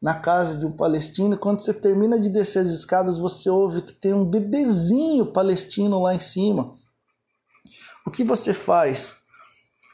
na 0.02 0.14
casa 0.14 0.58
de 0.58 0.66
um 0.66 0.72
palestino, 0.72 1.38
quando 1.38 1.60
você 1.60 1.72
termina 1.72 2.18
de 2.18 2.28
descer 2.28 2.58
as 2.58 2.70
escadas, 2.70 3.16
você 3.16 3.48
ouve 3.48 3.82
que 3.82 3.92
tem 3.92 4.12
um 4.12 4.24
bebezinho 4.24 5.32
palestino 5.32 6.02
lá 6.02 6.12
em 6.12 6.18
cima. 6.18 6.74
O 8.04 8.10
que 8.10 8.24
você 8.24 8.52
faz? 8.52 9.14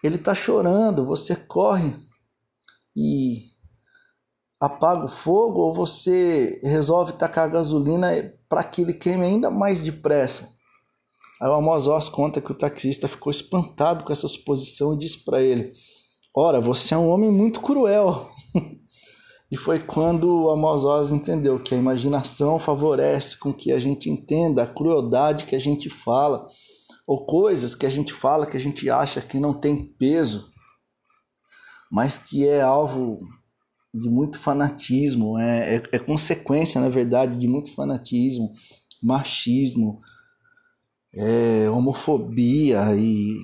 Ele 0.02 0.16
está 0.16 0.34
chorando, 0.34 1.04
você 1.04 1.36
corre 1.36 1.94
e 2.96 3.42
apaga 4.58 5.04
o 5.04 5.08
fogo 5.08 5.60
ou 5.60 5.74
você 5.74 6.58
resolve 6.62 7.12
tacar 7.12 7.50
gasolina 7.50 8.08
para 8.48 8.64
que 8.64 8.80
ele 8.80 8.94
queime 8.94 9.26
ainda 9.26 9.50
mais 9.50 9.82
depressa. 9.82 10.48
Aí 11.40 11.48
o 11.48 11.52
Amos 11.52 11.86
Oz 11.86 12.08
conta 12.08 12.40
que 12.40 12.50
o 12.50 12.56
taxista 12.56 13.06
ficou 13.06 13.30
espantado 13.30 14.04
com 14.04 14.12
essa 14.12 14.26
suposição 14.26 14.94
e 14.94 14.98
disse 14.98 15.22
para 15.22 15.42
ele: 15.42 15.72
Ora, 16.34 16.60
você 16.60 16.94
é 16.94 16.96
um 16.96 17.10
homem 17.10 17.30
muito 17.30 17.60
cruel. 17.60 18.30
e 19.50 19.56
foi 19.56 19.78
quando 19.78 20.50
Amos 20.50 20.84
Oz 20.84 21.10
entendeu 21.10 21.58
que 21.58 21.74
a 21.74 21.78
imaginação 21.78 22.58
favorece 22.58 23.38
com 23.38 23.52
que 23.52 23.72
a 23.72 23.78
gente 23.78 24.10
entenda 24.10 24.62
a 24.62 24.66
crueldade 24.66 25.46
que 25.46 25.56
a 25.56 25.58
gente 25.58 25.88
fala, 25.88 26.46
ou 27.06 27.24
coisas 27.24 27.74
que 27.74 27.86
a 27.86 27.90
gente 27.90 28.12
fala 28.12 28.46
que 28.46 28.56
a 28.56 28.60
gente 28.60 28.90
acha 28.90 29.22
que 29.22 29.38
não 29.38 29.54
tem 29.54 29.82
peso, 29.98 30.52
mas 31.90 32.18
que 32.18 32.46
é 32.46 32.60
alvo 32.60 33.18
de 33.94 34.10
muito 34.10 34.38
fanatismo, 34.38 35.38
é, 35.38 35.76
é, 35.76 35.82
é 35.92 35.98
consequência, 35.98 36.78
na 36.78 36.90
verdade, 36.90 37.38
de 37.38 37.48
muito 37.48 37.74
fanatismo, 37.74 38.52
machismo, 39.02 40.00
é, 41.14 41.70
homofobia 41.70 42.94
e 42.94 43.34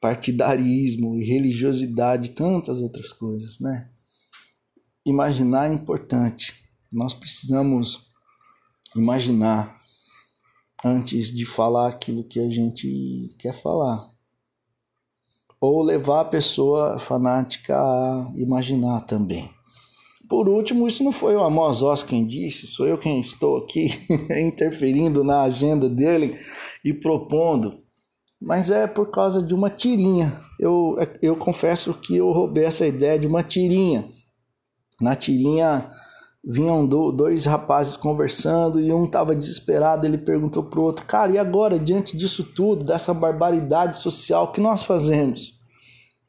partidarismo 0.00 1.16
e 1.16 1.24
religiosidade, 1.24 2.30
tantas 2.30 2.80
outras 2.80 3.12
coisas, 3.12 3.60
né? 3.60 3.88
Imaginar 5.08 5.70
é 5.70 5.72
importante. 5.72 6.54
Nós 6.92 7.14
precisamos 7.14 8.10
imaginar 8.94 9.80
antes 10.84 11.32
de 11.32 11.46
falar 11.46 11.88
aquilo 11.88 12.22
que 12.22 12.38
a 12.38 12.50
gente 12.50 13.34
quer 13.38 13.58
falar 13.62 14.10
ou 15.58 15.82
levar 15.82 16.20
a 16.20 16.24
pessoa 16.26 16.98
fanática 16.98 17.74
a 17.74 18.30
imaginar 18.36 19.00
também. 19.06 19.50
Por 20.28 20.46
último, 20.46 20.86
isso 20.86 21.02
não 21.02 21.10
foi 21.10 21.34
o 21.34 21.42
Amos 21.42 21.82
Oz 21.82 22.02
quem 22.02 22.26
disse, 22.26 22.66
sou 22.66 22.86
eu 22.86 22.98
quem 22.98 23.18
estou 23.18 23.56
aqui 23.56 23.88
interferindo 24.46 25.24
na 25.24 25.44
agenda 25.44 25.88
dele 25.88 26.38
e 26.84 26.92
propondo, 26.92 27.82
mas 28.38 28.70
é 28.70 28.86
por 28.86 29.10
causa 29.10 29.42
de 29.42 29.54
uma 29.54 29.70
tirinha. 29.70 30.38
Eu, 30.60 30.96
eu 31.22 31.34
confesso 31.34 31.94
que 31.94 32.14
eu 32.14 32.30
roubei 32.30 32.66
essa 32.66 32.86
ideia 32.86 33.18
de 33.18 33.26
uma 33.26 33.42
tirinha. 33.42 34.17
Na 35.00 35.14
tirinha 35.14 35.90
vinham 36.44 36.86
dois 36.86 37.44
rapazes 37.44 37.96
conversando 37.96 38.80
e 38.80 38.92
um 38.92 39.04
estava 39.04 39.34
desesperado. 39.34 40.06
Ele 40.06 40.18
perguntou 40.18 40.64
para 40.64 40.80
o 40.80 40.82
outro: 40.82 41.04
Cara, 41.04 41.32
e 41.32 41.38
agora, 41.38 41.78
diante 41.78 42.16
disso 42.16 42.42
tudo, 42.42 42.84
dessa 42.84 43.12
barbaridade 43.12 44.02
social, 44.02 44.44
o 44.44 44.52
que 44.52 44.60
nós 44.60 44.82
fazemos? 44.82 45.58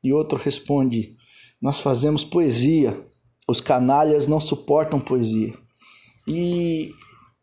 E 0.03 0.13
outro 0.13 0.37
responde: 0.37 1.15
Nós 1.61 1.79
fazemos 1.79 2.23
poesia. 2.23 3.05
Os 3.47 3.59
canalhas 3.59 4.27
não 4.27 4.39
suportam 4.39 4.99
poesia. 4.99 5.57
E 6.27 6.93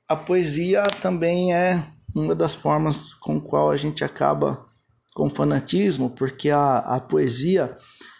a 0.09 0.15
poesia 0.15 0.85
também 1.03 1.53
é 1.53 1.85
uma 2.15 2.35
das 2.35 2.55
formas 2.55 3.13
com 3.13 3.41
qual 3.41 3.71
a 3.71 3.77
gente 3.77 4.05
acaba 4.05 4.65
com 5.13 5.29
fanatismo, 5.29 6.11
porque 6.11 6.51
a, 6.51 6.79
a 6.79 7.01
poesia 7.01 7.77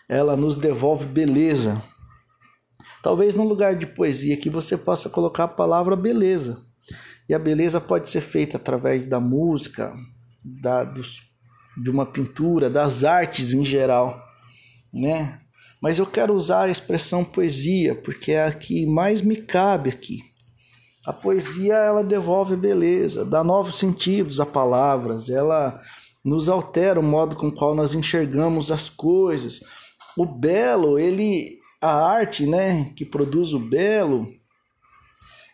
ela 0.09 0.37
nos 0.37 0.57
devolve 0.57 1.07
beleza, 1.07 1.81
Talvez 3.03 3.35
no 3.35 3.45
lugar 3.45 3.75
de 3.75 3.87
poesia 3.87 4.37
que 4.37 4.51
você 4.51 4.77
possa 4.77 5.09
colocar 5.09 5.45
a 5.45 5.49
palavra 5.49 5.95
beleza. 5.95 6.65
E 7.29 7.35
a 7.35 7.39
beleza 7.39 7.81
pode 7.81 8.09
ser 8.09 8.21
feita 8.21 8.57
através 8.57 9.05
da 9.05 9.19
música, 9.19 9.93
da, 10.45 10.85
dos, 10.85 11.23
de 11.77 11.91
uma 11.91 12.07
pintura, 12.07 12.71
das 12.71 13.05
artes 13.05 13.53
em 13.53 13.65
geral, 13.65 14.21
né? 14.93 15.39
Mas 15.83 15.99
eu 15.99 16.07
quero 16.07 16.35
usar 16.35 16.63
a 16.63 16.71
expressão 16.71 17.25
poesia 17.25 17.95
porque 17.95 18.33
é 18.33 18.47
a 18.47 18.53
que 18.53 18.87
mais 18.87 19.23
me 19.23 19.37
cabe 19.37 19.91
aqui. 19.91 20.21
A 21.05 21.13
poesia 21.13 21.75
ela 21.75 22.03
devolve 22.03 22.57
beleza, 22.57 23.25
dá 23.25 23.45
novos 23.45 23.79
sentidos 23.79 24.41
a 24.41 24.47
palavras, 24.47 25.29
ela 25.29 25.81
nos 26.25 26.49
altera 26.49 26.99
o 26.99 27.03
modo 27.03 27.37
com 27.37 27.53
qual 27.53 27.75
nós 27.75 27.95
enxergamos 27.95 28.73
as 28.73 28.89
coisas. 28.89 29.61
O 30.17 30.27
belo, 30.27 30.99
ele 30.99 31.61
a 31.81 31.91
arte, 31.91 32.47
né, 32.47 32.93
que 32.97 33.05
produz 33.05 33.53
o 33.53 33.59
belo, 33.59 34.29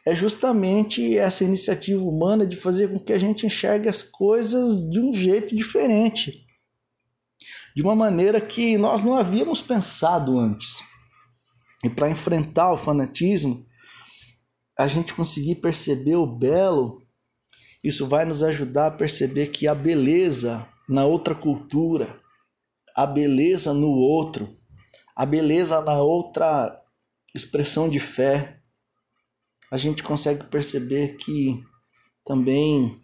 é 0.04 0.14
justamente 0.14 1.16
essa 1.16 1.44
iniciativa 1.44 2.02
humana 2.02 2.46
de 2.46 2.56
fazer 2.56 2.90
com 2.90 2.98
que 2.98 3.12
a 3.12 3.18
gente 3.18 3.46
enxergue 3.46 3.88
as 3.88 4.02
coisas 4.02 4.88
de 4.90 5.00
um 5.00 5.12
jeito 5.12 5.54
diferente, 5.54 6.44
de 7.74 7.82
uma 7.82 7.94
maneira 7.94 8.40
que 8.40 8.76
nós 8.76 9.02
não 9.02 9.16
havíamos 9.16 9.60
pensado 9.60 10.38
antes. 10.38 10.82
E 11.84 11.90
para 11.90 12.08
enfrentar 12.08 12.72
o 12.72 12.76
fanatismo, 12.76 13.64
a 14.78 14.88
gente 14.88 15.14
conseguir 15.14 15.56
perceber 15.56 16.16
o 16.16 16.26
belo, 16.26 17.02
isso 17.82 18.06
vai 18.06 18.24
nos 18.24 18.42
ajudar 18.42 18.88
a 18.88 18.92
perceber 18.92 19.48
que 19.48 19.66
a 19.66 19.74
beleza 19.74 20.66
na 20.88 21.04
outra 21.04 21.34
cultura, 21.34 22.20
a 22.96 23.06
beleza 23.06 23.72
no 23.72 23.88
outro, 23.88 24.56
a 25.14 25.26
beleza 25.26 25.80
na 25.80 26.00
outra 26.00 26.80
expressão 27.34 27.88
de 27.88 27.98
fé, 27.98 28.60
a 29.70 29.78
gente 29.78 30.02
consegue 30.02 30.44
perceber 30.44 31.16
que 31.16 31.62
também 32.24 33.00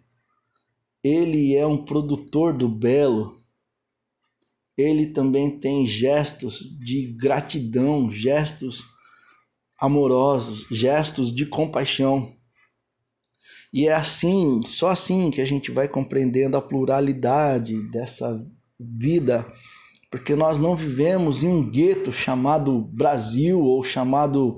ele 1.03 1.55
é 1.55 1.65
um 1.65 1.83
produtor 1.83 2.53
do 2.53 2.67
belo. 2.67 3.39
Ele 4.77 5.07
também 5.07 5.59
tem 5.59 5.85
gestos 5.85 6.59
de 6.79 7.07
gratidão, 7.19 8.09
gestos 8.09 8.83
amorosos, 9.79 10.67
gestos 10.69 11.33
de 11.33 11.45
compaixão. 11.45 12.35
E 13.71 13.87
é 13.87 13.93
assim, 13.93 14.61
só 14.65 14.89
assim 14.89 15.29
que 15.29 15.41
a 15.41 15.45
gente 15.45 15.71
vai 15.71 15.87
compreendendo 15.87 16.57
a 16.57 16.61
pluralidade 16.61 17.81
dessa 17.89 18.45
vida 18.79 19.45
porque 20.09 20.35
nós 20.35 20.57
não 20.57 20.75
vivemos 20.75 21.43
em 21.43 21.47
um 21.47 21.69
gueto 21.69 22.11
chamado 22.11 22.81
Brasil 22.81 23.61
ou 23.61 23.83
chamado 23.83 24.57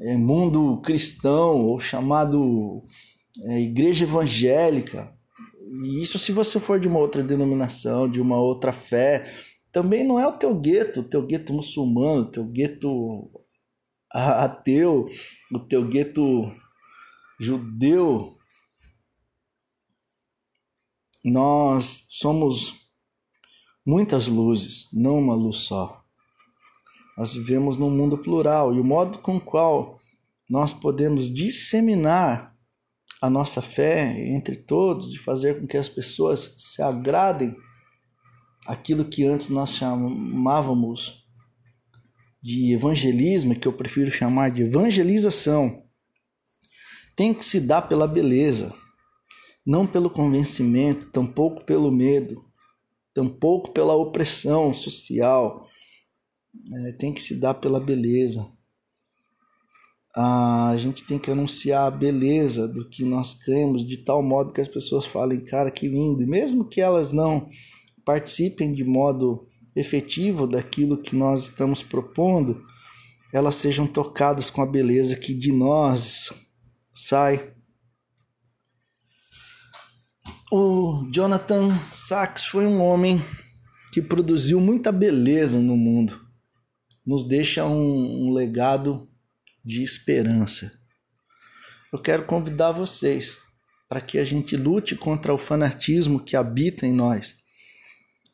é, 0.00 0.16
mundo 0.16 0.80
cristão 0.80 1.60
ou 1.66 1.78
chamado 1.78 2.84
é, 3.44 3.60
igreja 3.60 4.04
evangélica. 4.04 5.12
E 5.84 6.02
isso 6.02 6.18
se 6.18 6.32
você 6.32 6.58
for 6.58 6.80
de 6.80 6.88
uma 6.88 6.98
outra 6.98 7.22
denominação, 7.22 8.10
de 8.10 8.20
uma 8.20 8.38
outra 8.38 8.72
fé, 8.72 9.32
também 9.70 10.04
não 10.04 10.18
é 10.18 10.26
o 10.26 10.32
teu 10.32 10.54
gueto, 10.54 11.00
o 11.00 11.08
teu 11.08 11.24
gueto 11.26 11.52
muçulmano, 11.54 12.22
o 12.22 12.30
teu 12.30 12.44
gueto 12.44 13.30
ateu, 14.10 15.08
o 15.50 15.58
teu 15.60 15.86
gueto 15.88 16.52
judeu. 17.40 18.36
Nós 21.24 22.04
somos 22.08 22.81
muitas 23.84 24.28
luzes, 24.28 24.88
não 24.92 25.18
uma 25.18 25.34
luz 25.34 25.56
só. 25.56 26.02
Nós 27.16 27.34
vivemos 27.34 27.76
num 27.76 27.90
mundo 27.90 28.16
plural 28.16 28.74
e 28.74 28.80
o 28.80 28.84
modo 28.84 29.18
com 29.18 29.36
o 29.36 29.40
qual 29.40 30.00
nós 30.48 30.72
podemos 30.72 31.32
disseminar 31.32 32.54
a 33.20 33.30
nossa 33.30 33.62
fé 33.62 34.28
entre 34.28 34.56
todos 34.56 35.12
e 35.12 35.18
fazer 35.18 35.60
com 35.60 35.66
que 35.66 35.76
as 35.76 35.88
pessoas 35.88 36.56
se 36.58 36.82
agradem 36.82 37.54
aquilo 38.66 39.04
que 39.04 39.24
antes 39.24 39.48
nós 39.48 39.74
chamávamos 39.74 41.22
de 42.42 42.72
evangelismo, 42.72 43.54
que 43.54 43.68
eu 43.68 43.72
prefiro 43.72 44.10
chamar 44.10 44.50
de 44.50 44.62
evangelização, 44.62 45.84
tem 47.14 47.32
que 47.32 47.44
se 47.44 47.60
dar 47.60 47.82
pela 47.82 48.08
beleza, 48.08 48.74
não 49.64 49.86
pelo 49.86 50.10
convencimento, 50.10 51.06
tampouco 51.10 51.64
pelo 51.64 51.92
medo, 51.92 52.44
tampouco 53.14 53.72
pela 53.72 53.94
opressão 53.94 54.72
social. 54.72 55.68
É, 56.72 56.92
tem 56.92 57.12
que 57.12 57.22
se 57.22 57.40
dar 57.40 57.54
pela 57.54 57.80
beleza. 57.80 58.46
A 60.14 60.74
gente 60.76 61.04
tem 61.04 61.18
que 61.18 61.30
anunciar 61.30 61.86
a 61.86 61.90
beleza 61.90 62.68
do 62.68 62.88
que 62.88 63.02
nós 63.02 63.32
cremos 63.32 63.86
de 63.86 63.96
tal 63.96 64.22
modo 64.22 64.52
que 64.52 64.60
as 64.60 64.68
pessoas 64.68 65.06
falem, 65.06 65.42
cara, 65.42 65.70
que 65.70 65.88
lindo. 65.88 66.22
E 66.22 66.26
mesmo 66.26 66.68
que 66.68 66.82
elas 66.82 67.12
não 67.12 67.48
participem 68.04 68.74
de 68.74 68.84
modo 68.84 69.48
efetivo 69.74 70.46
daquilo 70.46 70.98
que 70.98 71.16
nós 71.16 71.44
estamos 71.44 71.82
propondo, 71.82 72.62
elas 73.32 73.54
sejam 73.54 73.86
tocadas 73.86 74.50
com 74.50 74.60
a 74.60 74.66
beleza 74.66 75.16
que 75.16 75.32
de 75.32 75.50
nós 75.50 76.30
sai. 76.92 77.54
O 80.54 81.08
Jonathan 81.10 81.80
Sachs 81.94 82.44
foi 82.44 82.66
um 82.66 82.82
homem 82.82 83.24
que 83.90 84.02
produziu 84.02 84.60
muita 84.60 84.92
beleza 84.92 85.58
no 85.58 85.78
mundo, 85.78 86.28
nos 87.06 87.26
deixa 87.26 87.64
um, 87.64 88.26
um 88.26 88.34
legado 88.34 89.08
de 89.64 89.82
esperança. 89.82 90.78
Eu 91.90 91.98
quero 91.98 92.26
convidar 92.26 92.70
vocês 92.70 93.38
para 93.88 94.02
que 94.02 94.18
a 94.18 94.26
gente 94.26 94.54
lute 94.54 94.94
contra 94.94 95.32
o 95.32 95.38
fanatismo 95.38 96.22
que 96.22 96.36
habita 96.36 96.86
em 96.86 96.92
nós 96.92 97.34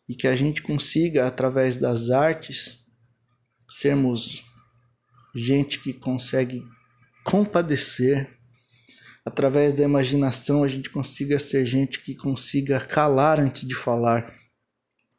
e 0.09 0.17
que 0.17 0.27
a 0.27 0.35
gente 0.35 0.61
consiga, 0.61 1.25
através 1.25 1.77
das 1.77 2.11
artes, 2.11 2.85
sermos 3.71 4.43
gente 5.37 5.79
que 5.79 5.93
consegue 5.93 6.65
compadecer. 7.23 8.38
Através 9.29 9.75
da 9.75 9.85
imaginação, 9.85 10.64
a 10.64 10.69
gente 10.69 10.88
consiga 10.88 11.38
ser 11.38 11.67
gente 11.67 12.01
que 12.01 12.14
consiga 12.14 12.81
calar 12.81 13.38
antes 13.38 13.69
de 13.69 13.75
falar. 13.75 14.35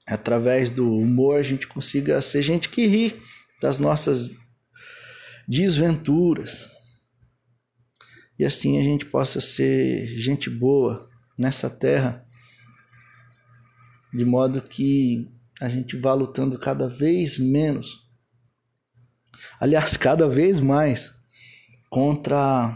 Através 0.07 0.71
do 0.71 0.91
humor, 0.91 1.37
a 1.37 1.43
gente 1.43 1.67
consiga 1.67 2.19
ser 2.19 2.41
gente 2.41 2.69
que 2.69 2.87
ri 2.87 3.21
das 3.61 3.79
nossas 3.79 4.31
desventuras. 5.47 6.67
E 8.39 8.43
assim 8.43 8.79
a 8.79 8.81
gente 8.81 9.05
possa 9.05 9.39
ser 9.39 10.07
gente 10.17 10.49
boa 10.49 11.07
nessa 11.37 11.69
terra, 11.69 12.25
de 14.11 14.25
modo 14.25 14.59
que 14.59 15.29
a 15.61 15.69
gente 15.69 15.95
vá 15.95 16.15
lutando 16.15 16.57
cada 16.57 16.87
vez 16.87 17.37
menos 17.37 18.09
aliás, 19.59 19.95
cada 19.95 20.27
vez 20.27 20.59
mais 20.59 21.13
contra 21.89 22.75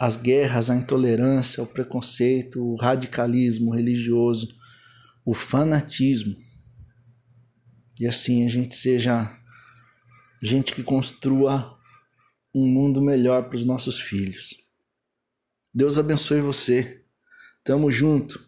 as 0.00 0.16
guerras, 0.16 0.70
a 0.70 0.74
intolerância, 0.74 1.62
o 1.62 1.66
preconceito, 1.66 2.58
o 2.58 2.74
radicalismo 2.74 3.74
religioso, 3.74 4.48
o 5.26 5.34
fanatismo. 5.34 6.34
E 8.00 8.06
assim 8.06 8.46
a 8.46 8.48
gente 8.48 8.74
seja 8.74 9.30
gente 10.42 10.74
que 10.74 10.82
construa 10.82 11.78
um 12.54 12.66
mundo 12.66 13.02
melhor 13.02 13.50
para 13.50 13.58
os 13.58 13.64
nossos 13.66 14.00
filhos. 14.00 14.56
Deus 15.72 15.98
abençoe 15.98 16.40
você. 16.40 17.04
Tamo 17.62 17.90
junto. 17.90 18.42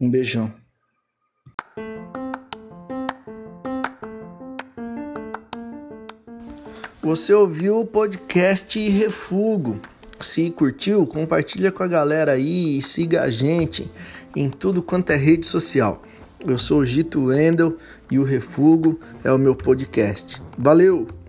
Um 0.00 0.08
beijão. 0.08 0.54
Você 7.04 7.34
ouviu 7.34 7.80
o 7.80 7.86
podcast 7.86 8.80
Refugo. 8.88 9.78
Se 10.18 10.48
curtiu, 10.48 11.06
compartilha 11.06 11.70
com 11.70 11.82
a 11.82 11.86
galera 11.86 12.32
aí 12.32 12.78
e 12.78 12.82
siga 12.82 13.24
a 13.24 13.30
gente 13.30 13.90
em 14.34 14.48
tudo 14.48 14.82
quanto 14.82 15.10
é 15.10 15.16
rede 15.16 15.44
social. 15.44 16.02
Eu 16.46 16.56
sou 16.56 16.78
o 16.78 16.84
Gito 16.84 17.26
Wendel 17.26 17.76
e 18.10 18.18
o 18.18 18.24
Refugo 18.24 18.98
é 19.22 19.30
o 19.30 19.36
meu 19.36 19.54
podcast. 19.54 20.40
Valeu! 20.56 21.23